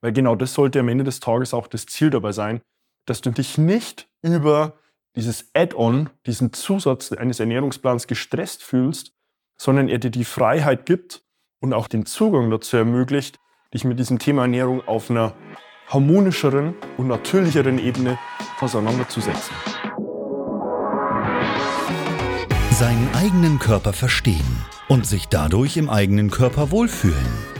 [0.00, 2.60] Weil genau das sollte am Ende des Tages auch das Ziel dabei sein,
[3.06, 4.74] dass du dich nicht über
[5.16, 9.12] dieses Add-on, diesen Zusatz eines Ernährungsplans gestresst fühlst,
[9.60, 11.22] sondern er dir die Freiheit gibt
[11.60, 13.38] und auch den Zugang dazu ermöglicht,
[13.74, 15.34] dich mit diesem Thema Ernährung auf einer
[15.88, 18.18] harmonischeren und natürlicheren Ebene
[18.60, 19.54] auseinanderzusetzen.
[22.70, 27.59] Seinen eigenen Körper verstehen und sich dadurch im eigenen Körper wohlfühlen.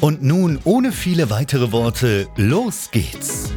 [0.00, 3.52] Und nun, ohne viele weitere Worte, los geht's!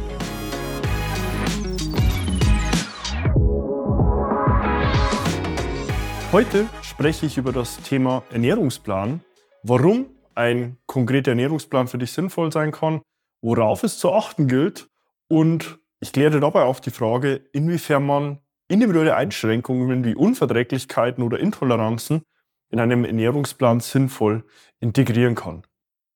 [6.32, 9.22] Heute spreche ich über das Thema Ernährungsplan,
[9.62, 13.00] warum ein konkreter Ernährungsplan für dich sinnvoll sein kann,
[13.40, 14.90] worauf es zu achten gilt
[15.28, 22.20] und ich kläre dabei auch die Frage, inwiefern man individuelle Einschränkungen wie Unverträglichkeiten oder Intoleranzen
[22.68, 24.44] in einem Ernährungsplan sinnvoll
[24.80, 25.62] integrieren kann.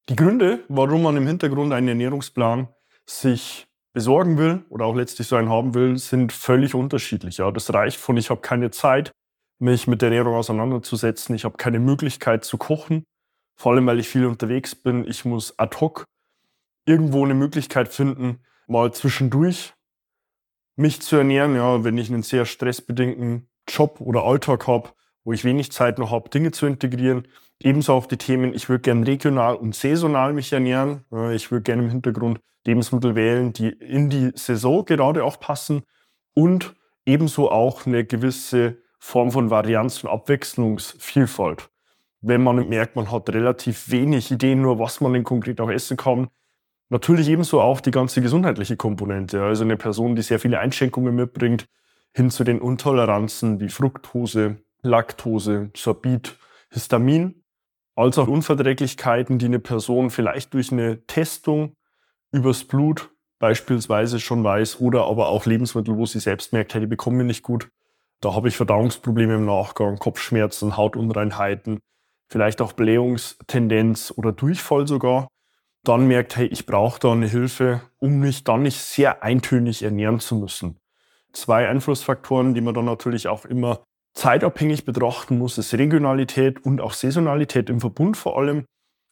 [0.08, 2.68] Die Gründe, warum man im Hintergrund einen Ernährungsplan
[3.04, 7.36] sich besorgen will oder auch letztlich so einen haben will, sind völlig unterschiedlich.
[7.36, 9.12] Ja, das reicht von, ich habe keine Zeit,
[9.58, 13.04] mich mit der Ernährung auseinanderzusetzen, ich habe keine Möglichkeit zu kochen,
[13.54, 16.04] vor allem weil ich viel unterwegs bin, ich muss ad hoc
[16.86, 19.74] irgendwo eine Möglichkeit finden, mal zwischendurch
[20.76, 24.90] mich zu ernähren, ja, wenn ich einen sehr stressbedingten Job oder Alltag habe,
[25.28, 27.28] wo ich wenig Zeit noch habe, Dinge zu integrieren.
[27.62, 31.04] Ebenso auf die Themen, ich würde gerne regional und saisonal mich ernähren.
[31.34, 35.82] Ich würde gerne im Hintergrund Lebensmittel wählen, die in die Saison gerade auch passen
[36.32, 36.74] und
[37.04, 41.68] ebenso auch eine gewisse Form von Varianz und Abwechslungsvielfalt.
[42.22, 45.98] Wenn man merkt, man hat relativ wenig Ideen, nur was man denn konkret auch essen
[45.98, 46.28] kann.
[46.88, 49.42] Natürlich ebenso auch die ganze gesundheitliche Komponente.
[49.42, 51.66] Also eine Person, die sehr viele Einschränkungen mitbringt,
[52.14, 56.36] hin zu den Untoleranzen wie Fructose, Laktose, Sorbit,
[56.70, 57.42] Histamin,
[57.94, 61.74] als auch Unverträglichkeiten, die eine Person vielleicht durch eine Testung
[62.30, 66.86] übers Blut beispielsweise schon weiß oder aber auch Lebensmittel, wo sie selbst merkt, hey, die
[66.86, 67.70] bekommen wir nicht gut.
[68.20, 71.78] Da habe ich Verdauungsprobleme im Nachgang, Kopfschmerzen, Hautunreinheiten,
[72.28, 75.28] vielleicht auch Blähungstendenz oder Durchfall sogar.
[75.84, 80.18] Dann merkt, hey, ich brauche da eine Hilfe, um mich dann nicht sehr eintönig ernähren
[80.18, 80.78] zu müssen.
[81.32, 86.92] Zwei Einflussfaktoren, die man dann natürlich auch immer zeitabhängig betrachten muss, ist Regionalität und auch
[86.92, 88.64] Saisonalität im Verbund vor allem.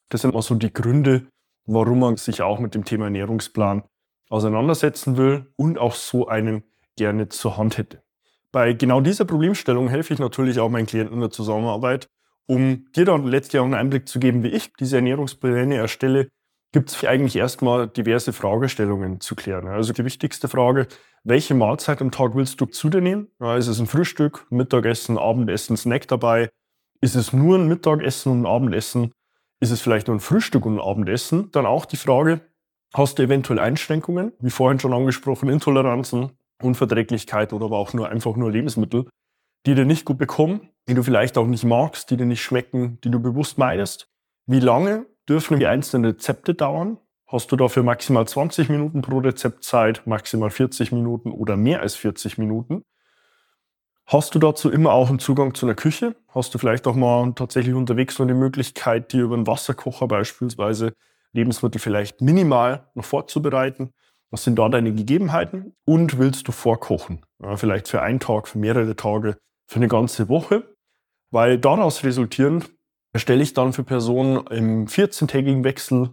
[0.09, 1.27] Das sind also die Gründe,
[1.67, 3.83] warum man sich auch mit dem Thema Ernährungsplan
[4.29, 6.65] auseinandersetzen will und auch so einen
[6.97, 8.03] gerne zur Hand hätte.
[8.53, 12.07] Bei genau dieser Problemstellung helfe ich natürlich auch meinen Klienten in der Zusammenarbeit,
[12.47, 16.29] um dir dann letztlich auch einen Einblick zu geben, wie ich diese Ernährungspläne erstelle,
[16.73, 19.69] gibt es eigentlich erstmal diverse Fragestellungen zu klären.
[19.69, 20.89] Also die wichtigste Frage,
[21.25, 23.29] welche Mahlzeit am Tag willst du zu dir nehmen?
[23.57, 26.51] Ist es ein Frühstück, Mittagessen, Abendessen, Snack dabei?
[27.01, 29.13] Ist es nur ein Mittagessen und ein Abendessen?
[29.61, 31.51] Ist es vielleicht nur ein Frühstück und ein Abendessen?
[31.53, 32.43] Dann auch die Frage,
[32.95, 36.33] hast du eventuell Einschränkungen, wie vorhin schon angesprochen, Intoleranzen,
[36.63, 39.09] Unverträglichkeit oder aber auch nur einfach nur Lebensmittel,
[39.67, 42.99] die dir nicht gut bekommen, die du vielleicht auch nicht magst, die dir nicht schmecken,
[43.03, 44.09] die du bewusst meidest?
[44.47, 46.99] Wie lange dürfen die einzelnen Rezepte dauern?
[47.27, 51.97] Hast du dafür maximal 20 Minuten pro Rezept Zeit, maximal 40 Minuten oder mehr als
[51.97, 52.85] 40 Minuten?
[54.07, 56.15] Hast du dazu immer auch einen Zugang zu einer Küche?
[56.29, 60.93] Hast du vielleicht auch mal tatsächlich unterwegs noch die Möglichkeit, dir über einen Wasserkocher beispielsweise
[61.33, 63.93] Lebensmittel vielleicht minimal noch vorzubereiten?
[64.31, 65.75] Was sind da deine Gegebenheiten?
[65.85, 67.27] Und willst du vorkochen?
[67.43, 70.77] Ja, vielleicht für einen Tag, für mehrere Tage, für eine ganze Woche?
[71.33, 72.71] Weil daraus resultierend
[73.17, 76.11] erstelle ich dann für Personen im 14-tägigen Wechsel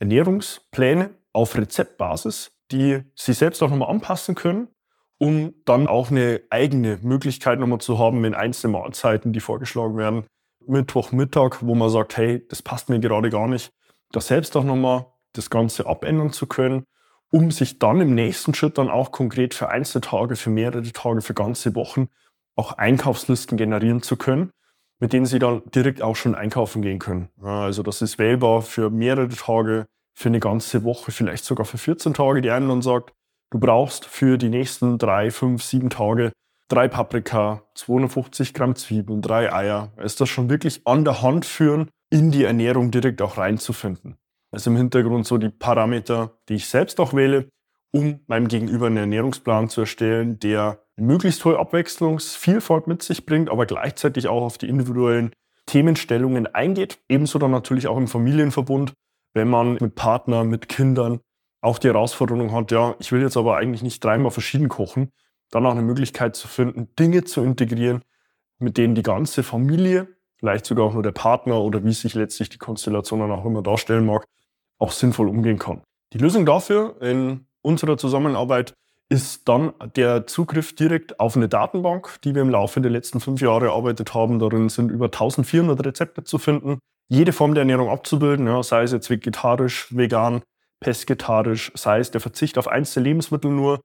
[0.00, 4.68] Ernährungspläne auf Rezeptbasis, die sie selbst auch nochmal anpassen können,
[5.16, 10.24] um dann auch eine eigene Möglichkeit nochmal zu haben, wenn einzelne Mahlzeiten, die vorgeschlagen werden,
[10.66, 13.72] Mittwochmittag, wo man sagt, hey, das passt mir gerade gar nicht,
[14.10, 16.84] da selbst auch nochmal das Ganze abändern zu können,
[17.30, 21.32] um sich dann im nächsten Schritt dann auch konkret für Einzeltage, für mehrere Tage, für
[21.32, 22.10] ganze Wochen
[22.56, 24.52] auch Einkaufslisten generieren zu können,
[25.02, 27.28] mit denen Sie dann direkt auch schon einkaufen gehen können.
[27.42, 32.14] Also das ist wählbar für mehrere Tage, für eine ganze Woche, vielleicht sogar für 14
[32.14, 32.40] Tage.
[32.40, 33.12] Die einen dann sagt,
[33.50, 36.30] du brauchst für die nächsten drei, fünf, sieben Tage
[36.68, 39.90] drei Paprika, 250 Gramm Zwiebeln, drei Eier.
[39.96, 44.18] Ist das schon wirklich an der Hand führen, in die Ernährung direkt auch reinzufinden.
[44.52, 47.48] Also im Hintergrund so die Parameter, die ich selbst auch wähle,
[47.90, 53.66] um meinem Gegenüber einen Ernährungsplan zu erstellen, der möglichst hohe Abwechslungsvielfalt mit sich bringt, aber
[53.66, 55.32] gleichzeitig auch auf die individuellen
[55.66, 56.98] Themenstellungen eingeht.
[57.08, 58.92] Ebenso dann natürlich auch im Familienverbund,
[59.34, 61.20] wenn man mit Partner, mit Kindern
[61.60, 65.12] auch die Herausforderung hat, ja, ich will jetzt aber eigentlich nicht dreimal verschieden kochen,
[65.50, 68.02] dann auch eine Möglichkeit zu finden, Dinge zu integrieren,
[68.58, 70.08] mit denen die ganze Familie,
[70.38, 73.62] vielleicht sogar auch nur der Partner oder wie sich letztlich die Konstellation dann auch immer
[73.62, 74.24] darstellen mag,
[74.78, 75.82] auch sinnvoll umgehen kann.
[76.12, 78.74] Die Lösung dafür in unserer Zusammenarbeit
[79.08, 83.40] ist dann der Zugriff direkt auf eine Datenbank, die wir im Laufe der letzten fünf
[83.42, 84.38] Jahre erarbeitet haben.
[84.38, 86.78] Darin sind über 1400 Rezepte zu finden,
[87.08, 90.42] jede Form der Ernährung abzubilden, ja, sei es jetzt vegetarisch, vegan,
[90.80, 93.80] pesketarisch, sei es der Verzicht auf einzelne Lebensmittel nur,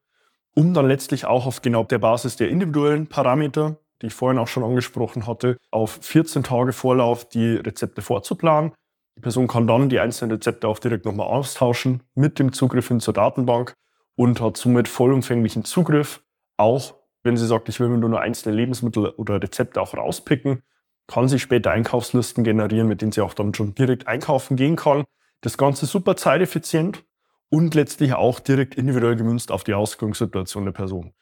[0.56, 4.48] um dann letztlich auch auf genau der Basis der individuellen Parameter, die ich vorhin auch
[4.48, 8.72] schon angesprochen hatte, auf 14 Tage Vorlauf die Rezepte vorzuplanen.
[9.18, 13.00] Die Person kann dann die einzelnen Rezepte auch direkt nochmal austauschen mit dem Zugriff hin
[13.00, 13.74] zur Datenbank
[14.18, 16.22] und hat somit vollumfänglichen Zugriff.
[16.58, 20.64] Auch wenn sie sagt, ich will mir nur einzelne Lebensmittel oder Rezepte auch rauspicken,
[21.08, 25.06] kann sie später Einkaufslisten generieren, mit denen sie auch dann schon direkt einkaufen gehen kann.
[25.42, 27.06] Das Ganze super zeiteffizient
[27.50, 31.14] und letztlich auch direkt individuell gemünzt auf die Ausgangssituation der Person.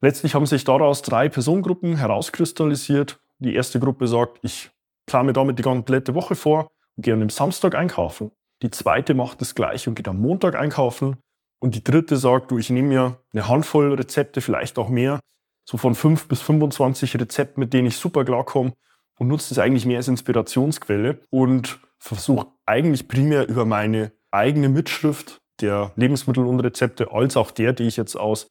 [0.00, 3.20] Letztlich haben sich daraus drei Personengruppen herauskristallisiert.
[3.40, 4.70] Die erste Gruppe sagt, ich
[5.06, 8.30] plane mir damit die komplette Woche vor und gehe an dem Samstag einkaufen.
[8.62, 11.16] Die zweite macht das gleiche und geht am Montag einkaufen.
[11.60, 15.20] Und die dritte sagt, du, ich nehme mir eine Handvoll Rezepte, vielleicht auch mehr,
[15.64, 18.72] so von 5 bis 25 Rezepten, mit denen ich super klarkomme
[19.18, 25.40] und nutze das eigentlich mehr als Inspirationsquelle und versuche eigentlich primär über meine eigene Mitschrift
[25.60, 28.48] der Lebensmittel und Rezepte als auch der, die ich jetzt aus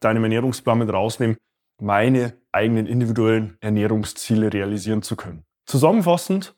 [0.00, 1.36] deinem Ernährungsplan mit rausnehme,
[1.80, 5.44] meine eigenen individuellen Ernährungsziele realisieren zu können.
[5.66, 6.54] Zusammenfassend,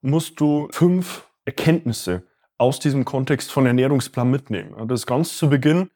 [0.00, 2.26] musst du fünf Erkenntnisse
[2.58, 4.74] aus diesem Kontext von Ernährungsplan mitnehmen.
[4.88, 5.90] Das ist ganz zu Beginn,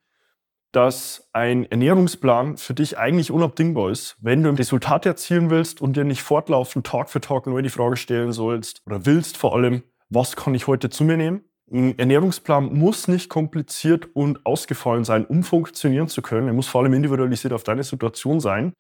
[0.72, 5.96] dass ein Ernährungsplan für dich eigentlich unabdingbar ist, wenn du ein Resultat erzielen willst und
[5.96, 9.82] dir nicht fortlaufend Tag für Tag nur die Frage stellen sollst oder willst vor allem,
[10.10, 11.43] was kann ich heute zu mir nehmen?
[11.70, 16.49] Ein Ernährungsplan muss nicht kompliziert und ausgefallen sein, um funktionieren zu können.
[16.49, 18.72] Er muss vor allem individualisiert auf deine Situation sein.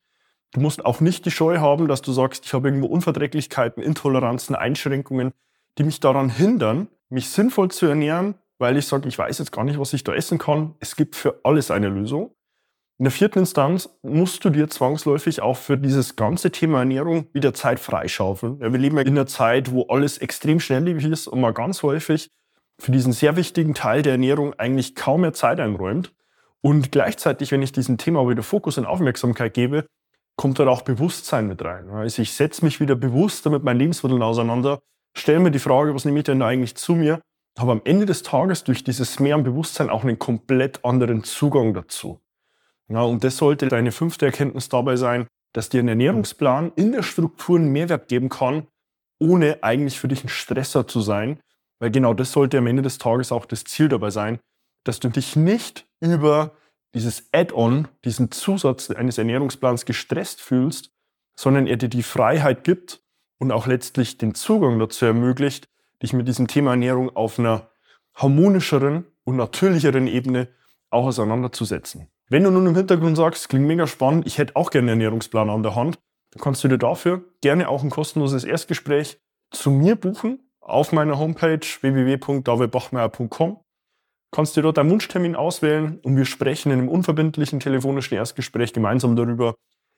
[0.52, 4.56] Du musst auch nicht die Scheu haben, dass du sagst, ich habe irgendwo Unverträglichkeiten, Intoleranzen,
[4.56, 5.32] Einschränkungen,
[5.76, 9.64] die mich daran hindern, mich sinnvoll zu ernähren, weil ich sage, ich weiß jetzt gar
[9.64, 10.74] nicht, was ich da essen kann.
[10.80, 12.34] Es gibt für alles eine Lösung.
[12.98, 17.54] In der vierten Instanz musst du dir zwangsläufig auch für dieses ganze Thema Ernährung wieder
[17.54, 18.58] Zeit freischaufeln.
[18.60, 21.84] Ja, wir leben ja in einer Zeit, wo alles extrem schnelllebig ist und man ganz
[21.84, 22.28] häufig
[22.80, 26.12] für diesen sehr wichtigen Teil der Ernährung eigentlich kaum mehr Zeit einräumt.
[26.60, 29.86] Und gleichzeitig, wenn ich diesem Thema wieder Fokus und Aufmerksamkeit gebe,
[30.36, 31.88] kommt dort auch Bewusstsein mit rein.
[31.90, 34.80] Also ich setze mich wieder bewusster mit meinen Lebensmitteln auseinander,
[35.16, 37.20] stelle mir die Frage, was nehme ich denn da eigentlich zu mir,
[37.58, 41.74] habe am Ende des Tages durch dieses Mehr an Bewusstsein auch einen komplett anderen Zugang
[41.74, 42.20] dazu.
[42.88, 47.02] Ja, und das sollte deine fünfte Erkenntnis dabei sein, dass dir ein Ernährungsplan in der
[47.02, 48.66] Struktur einen Mehrwert geben kann,
[49.18, 51.40] ohne eigentlich für dich ein Stresser zu sein.
[51.80, 54.38] Weil genau das sollte am Ende des Tages auch das Ziel dabei sein,
[54.84, 56.52] dass du dich nicht über
[56.94, 60.90] dieses Add-on, diesen Zusatz eines Ernährungsplans gestresst fühlst,
[61.38, 63.02] sondern er dir die Freiheit gibt
[63.38, 65.68] und auch letztlich den Zugang dazu ermöglicht,
[66.02, 67.70] dich mit diesem Thema Ernährung auf einer
[68.14, 70.48] harmonischeren und natürlicheren Ebene
[70.90, 72.08] auch auseinanderzusetzen.
[72.28, 75.50] Wenn du nun im Hintergrund sagst, klingt mega spannend, ich hätte auch gerne einen Ernährungsplan
[75.50, 75.98] an der Hand,
[76.30, 79.18] dann kannst du dir dafür gerne auch ein kostenloses Erstgespräch
[79.50, 83.60] zu mir buchen auf meiner Homepage www.davidbachmeier.com
[84.30, 89.16] kannst du dort einen Wunschtermin auswählen und wir sprechen in einem unverbindlichen telefonischen Erstgespräch gemeinsam
[89.16, 89.54] darüber,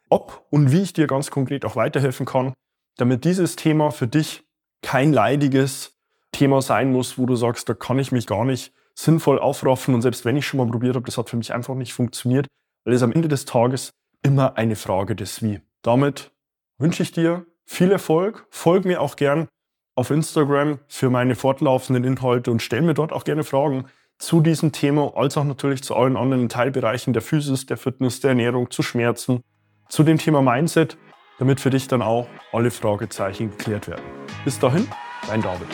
[0.09, 2.54] ob und wie ich dir ganz konkret auch weiterhelfen kann,
[3.00, 4.45] damit dieses Thema für dich
[4.83, 5.99] kein leidiges
[6.33, 10.02] Thema sein muss, wo du sagst, da kann ich mich gar nicht sinnvoll aufraffen und
[10.02, 12.47] selbst wenn ich schon mal probiert habe, das hat für mich einfach nicht funktioniert,
[12.85, 13.90] weil es am Ende des Tages
[14.23, 15.61] immer eine Frage des Wie.
[15.83, 16.30] Damit
[16.78, 19.49] wünsche ich dir viel Erfolg, folg mir auch gern
[19.95, 23.87] auf Instagram für meine fortlaufenden Inhalte und stell mir dort auch gerne Fragen
[24.19, 28.30] zu diesem Thema, als auch natürlich zu allen anderen Teilbereichen der Physis, der Fitness, der
[28.30, 29.42] Ernährung, zu Schmerzen,
[29.88, 30.99] zu dem Thema Mindset.
[31.40, 34.04] Damit für dich dann auch alle Fragezeichen geklärt werden.
[34.44, 34.87] Bis dahin,
[35.26, 35.66] dein David.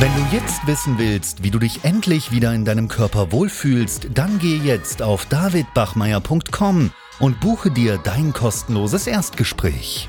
[0.00, 4.38] Wenn du jetzt wissen willst, wie du dich endlich wieder in deinem Körper wohlfühlst, dann
[4.40, 10.08] geh jetzt auf davidbachmeier.com und buche dir dein kostenloses Erstgespräch.